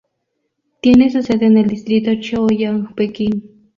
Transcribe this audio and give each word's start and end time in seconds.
Tiene 0.81 1.11
su 1.11 1.21
sede 1.21 1.45
en 1.45 1.59
el 1.59 1.67
distrito 1.67 2.09
Chaoyang, 2.19 2.95
Pekín. 2.95 3.67